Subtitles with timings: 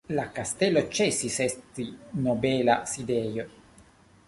[0.17, 1.85] La kastelo ĉesis esti
[2.29, 3.49] nobela sidejo.